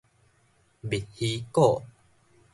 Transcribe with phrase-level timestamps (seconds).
[0.81, 1.83] 蜜希古